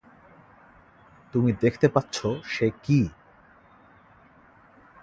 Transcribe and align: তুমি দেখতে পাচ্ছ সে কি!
তুমি 1.33 1.51
দেখতে 1.53 1.87
পাচ্ছ 1.87 2.17
সে 2.45 2.67
কি! 2.83 2.99